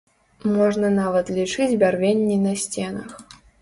Можна 0.53 0.87
нават 1.01 1.31
лічыць 1.37 1.71
бярвенні 1.87 2.43
на 2.51 2.59
сценах. 2.67 3.09